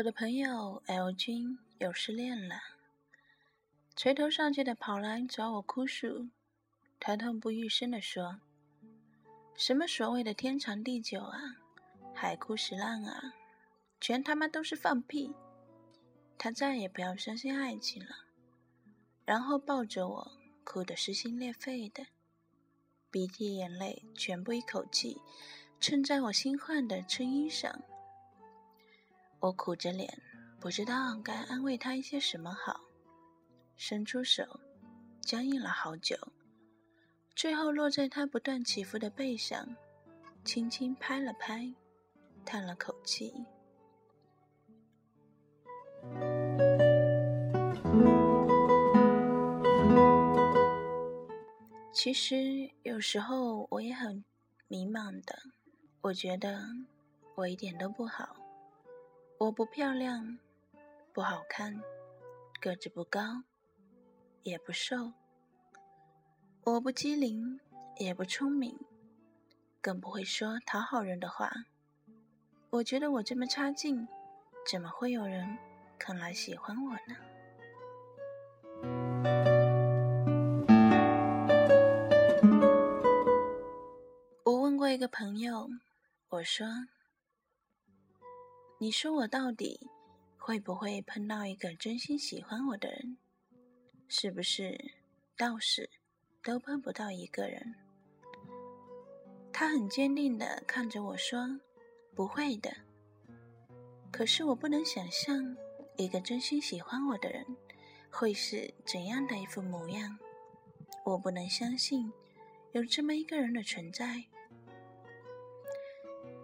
[0.00, 2.56] 我的朋友 L 君又失恋了，
[3.94, 6.30] 垂头丧气的跑来找我哭诉，
[6.98, 8.40] 他痛不欲生的说
[9.54, 11.38] ：“什么所谓的天长地久啊，
[12.14, 13.34] 海枯石烂啊，
[14.00, 15.34] 全他妈都是放屁！
[16.38, 18.24] 他再也不要相信爱情了。”
[19.26, 20.32] 然后抱着我，
[20.64, 22.06] 哭得撕心裂肺的，
[23.10, 25.20] 鼻涕眼泪全部一口气
[25.78, 27.82] 蹭在我新换的衬衣上。
[29.40, 30.20] 我苦着脸，
[30.60, 32.78] 不知道该安慰他一些什么好，
[33.74, 34.60] 伸出手，
[35.22, 36.14] 僵硬了好久，
[37.34, 39.66] 最后落在他不断起伏的背上，
[40.44, 41.72] 轻轻拍了拍，
[42.44, 43.32] 叹了口气。
[51.92, 54.22] 其实有时候我也很
[54.68, 55.38] 迷茫的，
[56.02, 56.62] 我觉得
[57.34, 58.36] 我一点都不好。
[59.40, 60.38] 我不漂亮，
[61.14, 61.82] 不好看，
[62.60, 63.42] 个子不高，
[64.42, 65.14] 也不瘦。
[66.62, 67.58] 我不机灵，
[67.96, 68.78] 也不聪明，
[69.80, 71.50] 更不会说讨好人的话。
[72.68, 74.06] 我觉得我这么差劲，
[74.70, 75.56] 怎么会有人
[75.98, 77.16] 肯来喜欢我呢？
[84.44, 85.70] 我问过一个朋友，
[86.28, 86.66] 我说。
[88.82, 89.78] 你说我到底
[90.38, 93.18] 会不会碰到一个真心喜欢我的人？
[94.08, 94.92] 是不是
[95.36, 95.90] 到死
[96.42, 97.74] 都碰不到一个人？
[99.52, 101.60] 他很坚定的看着我说
[102.16, 102.74] ：“不会的。”
[104.10, 105.54] 可是我不能想象
[105.98, 107.44] 一个真心喜欢我的人
[108.10, 110.18] 会是怎样的一副模样。
[111.04, 112.10] 我不能相信
[112.72, 114.24] 有这么一个人的存在。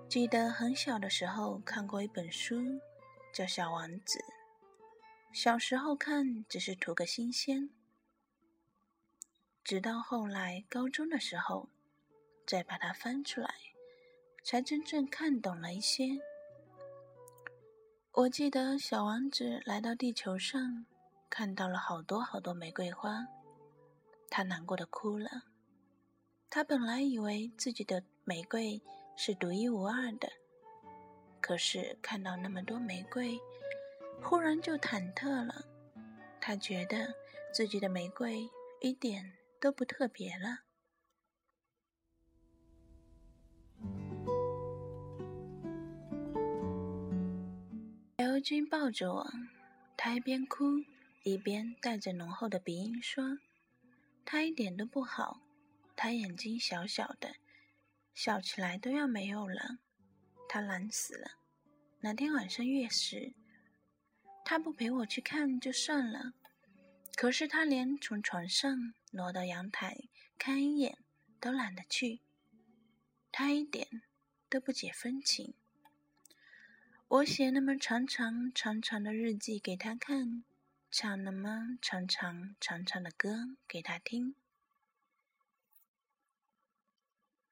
[0.08, 2.80] 记得很小的时候看过一本书，
[3.34, 4.18] 叫《小王子》。
[5.32, 7.68] 小时候看只是图个新鲜，
[9.64, 11.68] 直到后来高中的时候，
[12.46, 13.52] 再把它翻出来，
[14.44, 16.20] 才真正看懂了一些。
[18.12, 20.86] 我记得小王子来到地球上，
[21.28, 23.26] 看到了好多好多玫瑰花，
[24.30, 25.42] 他难过的哭了。
[26.48, 28.80] 他本来以为自己的玫瑰。
[29.16, 30.30] 是独一无二的，
[31.40, 33.40] 可是看到那么多玫瑰，
[34.22, 35.64] 忽然就忐忑了。
[36.40, 37.14] 他觉得
[37.52, 38.48] 自己的玫瑰
[38.80, 40.60] 一点都不特别了。
[48.18, 49.26] L 君抱着我，
[49.96, 50.64] 他一边哭
[51.22, 53.38] 一边带着浓厚的鼻音说
[54.26, 55.40] ：“他一点都不好，
[55.96, 57.34] 他眼睛小小的。”
[58.16, 59.76] 笑起来都要没有了，
[60.48, 61.32] 他懒死了。
[62.00, 63.34] 哪天晚上月食，
[64.42, 66.32] 他不陪我去看就算了，
[67.14, 70.96] 可是他连从床上挪到阳台看一眼
[71.38, 72.20] 都懒得去，
[73.30, 74.00] 他一点
[74.48, 75.52] 都不解风情。
[77.08, 80.42] 我写那么长长长长的日记给他看，
[80.90, 84.34] 唱那么长长长长的歌给他听。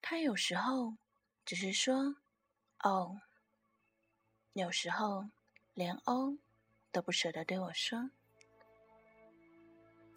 [0.07, 0.99] 他有时候
[1.47, 2.17] 只是说
[2.85, 3.23] “哦”，
[4.53, 5.31] 有时候
[5.73, 6.37] 连“哦”
[6.93, 8.11] 都不舍得对我说。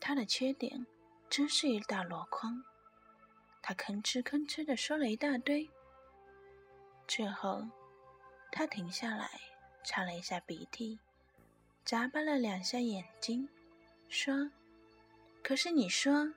[0.02, 0.86] 他的缺点
[1.30, 2.62] 真是一大箩筐，
[3.62, 5.70] 他吭哧吭哧的说了一大堆。
[7.08, 7.66] 最后，
[8.52, 9.40] 他停下来，
[9.86, 11.00] 擦了一下鼻涕，
[11.86, 13.48] 眨巴了两下眼睛，
[14.10, 14.52] 说
[15.42, 16.34] ：“可是你说，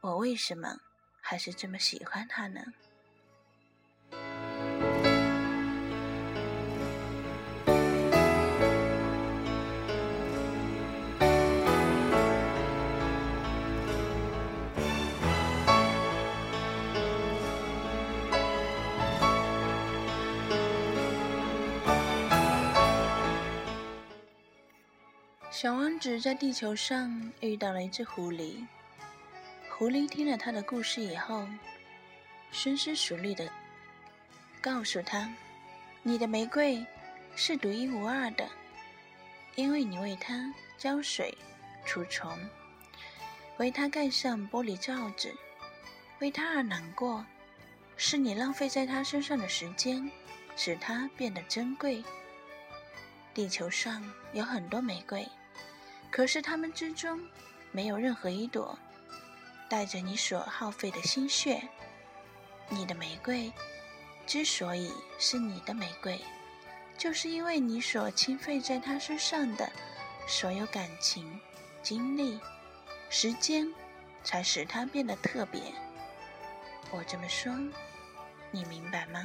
[0.00, 0.80] 我为什么？”
[1.30, 2.60] 还是这么喜欢他呢。
[25.52, 28.66] 小王子在地球上遇到了一只狐狸。
[29.80, 31.48] 狐狸听了他的故事以后，
[32.50, 33.50] 深思熟虑的
[34.60, 35.26] 告诉他
[36.04, 36.84] ：“你的玫瑰
[37.34, 38.46] 是独一无二的，
[39.54, 41.34] 因为你为它浇水、
[41.86, 42.38] 除虫，
[43.56, 45.34] 为它盖上玻璃罩子，
[46.18, 47.24] 为它而难过，
[47.96, 50.10] 是你浪费在它身上的时间，
[50.56, 52.04] 使它变得珍贵。
[53.32, 54.04] 地球上
[54.34, 55.26] 有很多玫瑰，
[56.10, 57.18] 可是它们之中
[57.72, 58.78] 没有任何一朵。”
[59.70, 61.62] 带着你所耗费的心血，
[62.68, 63.50] 你的玫瑰
[64.26, 66.20] 之所以是你的玫瑰，
[66.98, 69.70] 就是因为你所倾费在他身上的
[70.26, 71.40] 所有感情、
[71.84, 72.40] 精力、
[73.08, 73.72] 时间，
[74.24, 75.60] 才使它变得特别。
[76.90, 77.54] 我这么说，
[78.50, 79.24] 你明白吗？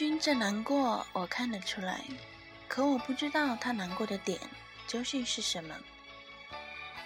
[0.00, 2.00] 君在难过，我看得出来，
[2.66, 4.40] 可我不知道他难过的点
[4.86, 5.74] 究竟是什么。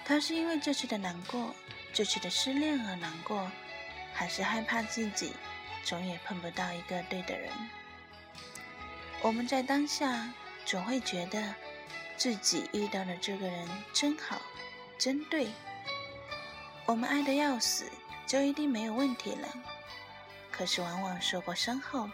[0.05, 1.53] 他是因为这次的难过，
[1.93, 3.51] 这次的失恋而难过，
[4.13, 5.33] 还是害怕自己
[5.83, 7.51] 总也碰不到一个对的人？
[9.23, 10.33] 我们在当下
[10.65, 11.53] 总会觉得
[12.17, 14.41] 自己遇到的这个人真好，
[14.97, 15.49] 真对，
[16.87, 17.91] 我们爱的要死，
[18.25, 19.49] 就一定没有问题了。
[20.53, 22.09] 可是往往受过伤后。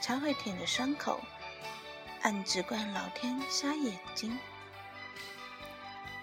[0.00, 1.20] 才会舔着伤口，
[2.22, 4.38] 暗自怪老天瞎眼睛。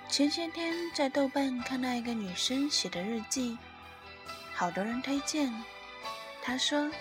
[0.10, 3.58] 前些天在豆瓣看到一个女生写的日记，
[4.54, 5.52] 好多人推荐。
[6.42, 6.92] 她说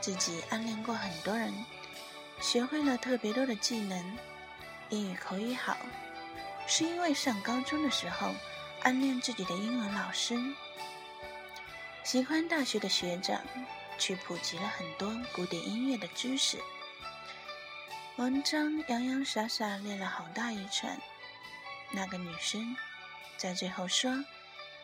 [0.00, 1.52] 自己暗恋过很多人，
[2.40, 4.16] 学会了特别多的技能，
[4.88, 5.76] 英语口语好，
[6.66, 8.32] 是因为上高中的时候
[8.82, 10.40] 暗恋自己的英文老师，
[12.04, 13.40] 喜欢大学的学长。
[13.98, 16.58] 去普及了很多古典音乐的知识，
[18.16, 20.98] 文章洋洋洒洒列了好大一串。
[21.90, 22.76] 那个女生
[23.36, 24.24] 在最后说：“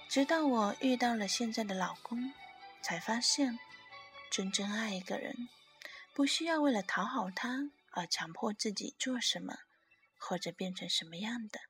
[0.09, 2.33] 直到我遇到了现在的老公，
[2.83, 3.59] 才发现，
[4.31, 5.49] 真正爱一个人，
[6.13, 9.59] 不需要为了讨好他而强迫自己做什么，
[10.19, 11.61] 或者变成什么样的。”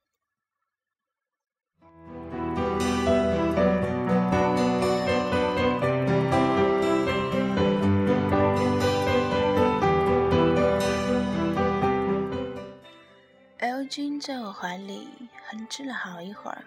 [14.55, 16.65] 怀里哼哧了好一会儿，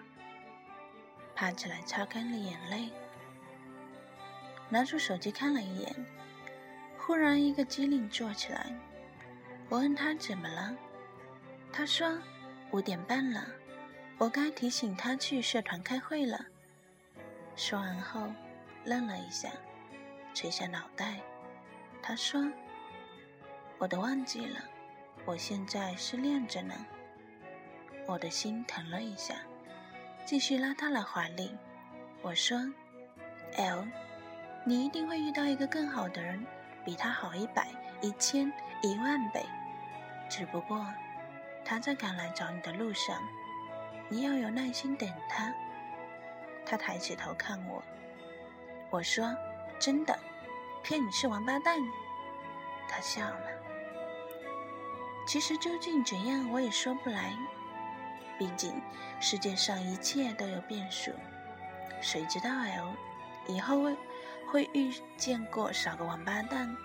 [1.34, 2.90] 爬起来擦干了眼泪，
[4.68, 6.06] 拿出手机看了一眼，
[6.98, 8.66] 忽然一个机灵坐起来。
[9.70, 10.76] 我问他怎么了，
[11.72, 12.18] 他说
[12.72, 13.46] 五点半了，
[14.18, 16.44] 我该提醒他去社团开会了。
[17.56, 18.30] 说完后
[18.84, 19.48] 愣了一下，
[20.34, 21.20] 垂下脑袋。
[22.02, 22.46] 他说
[23.78, 24.60] ：“我都忘记了。”
[25.24, 26.74] 我现在失恋着呢，
[28.08, 29.34] 我的心疼了一下，
[30.24, 31.54] 继续拉他来怀里。
[32.22, 32.58] 我说
[33.58, 33.86] ：“L，
[34.64, 36.42] 你一定会遇到一个更好的人，
[36.86, 37.68] 比他好一百、
[38.00, 38.50] 一千、
[38.80, 39.44] 一万倍。
[40.26, 40.86] 只不过
[41.66, 43.22] 他在赶来找你的路上，
[44.08, 45.52] 你要有耐心等他。”
[46.64, 47.82] 他抬起头看我，
[48.88, 49.36] 我说
[49.78, 50.18] ：“真的，
[50.82, 51.78] 骗你是王八蛋。”
[52.88, 53.46] 他笑了。
[55.26, 57.36] 其实究竟怎样，我也说不来。
[58.38, 58.80] 毕竟
[59.20, 61.10] 世界上一切都有变数，
[62.00, 62.94] 谁知道 L
[63.48, 63.96] 以后会
[64.50, 66.76] 会遇见过少个王八蛋，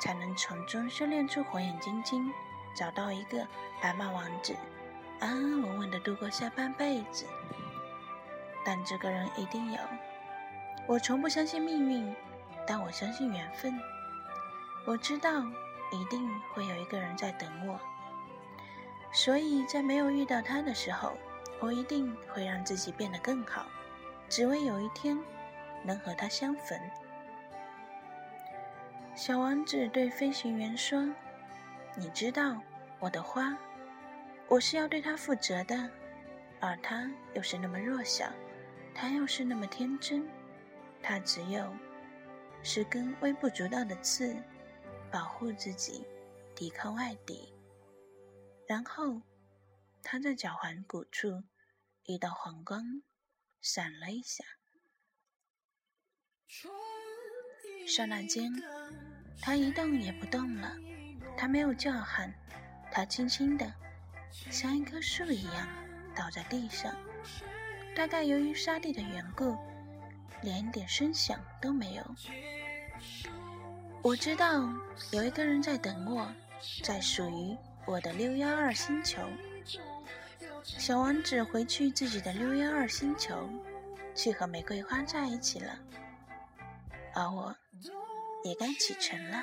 [0.00, 2.30] 才能从中修炼出火眼金睛，
[2.76, 3.46] 找到一个
[3.80, 4.54] 白马王子，
[5.20, 7.24] 安安稳稳的度过下半辈子。
[8.64, 9.78] 但这个人一定有。
[10.86, 12.14] 我从不相信命运，
[12.66, 13.80] 但我相信缘分。
[14.84, 15.30] 我知道。
[15.94, 16.71] 一定会有，
[19.22, 21.12] 所以在没有遇到他的时候，
[21.60, 23.66] 我一定会让自己变得更好，
[24.28, 25.16] 只为有一天
[25.84, 26.76] 能和他相逢。
[29.14, 31.08] 小王子对飞行员说
[31.94, 32.60] ：“你知道，
[32.98, 33.56] 我的花，
[34.48, 35.88] 我是要对他负责的，
[36.58, 38.26] 而他又是那么弱小，
[38.92, 40.28] 他又是那么天真，
[41.00, 41.72] 他只有
[42.64, 44.34] 十根微不足道的刺。”
[45.12, 46.04] 保护自己，
[46.56, 47.51] 抵抗外敌。
[48.72, 49.20] 然后，
[50.02, 51.42] 他在脚踝骨处
[52.04, 53.02] 一道黄光
[53.60, 54.42] 闪了一下，
[57.86, 58.50] 刹那间，
[59.42, 60.74] 他一动也不动了。
[61.36, 62.32] 他没有叫喊，
[62.90, 63.70] 他轻轻的，
[64.50, 65.68] 像一棵树一样
[66.16, 66.96] 倒在地上。
[67.94, 69.54] 大概由于沙地的缘故，
[70.40, 72.14] 连一点声响都没有。
[74.02, 74.66] 我知道
[75.10, 76.34] 有一个人在等我，
[76.82, 79.20] 在属于我的六幺二星球。
[80.62, 83.48] 小王子回去自己的六幺二星球，
[84.14, 85.78] 去和玫瑰花在一起了。
[87.14, 87.54] 而我
[88.44, 89.42] 也该启程了。